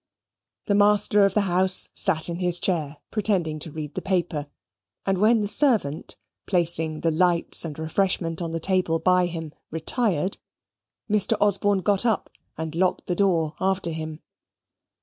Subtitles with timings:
[0.65, 4.47] The master of the house sate in his chair, pretending to read the paper,
[5.05, 6.15] and when the servant,
[6.47, 10.39] placing the lights and refreshment on the table by him, retired,
[11.07, 11.37] Mr.
[11.39, 14.21] Osborne got up and locked the door after him.